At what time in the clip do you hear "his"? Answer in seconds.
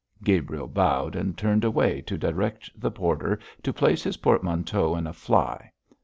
4.01-4.17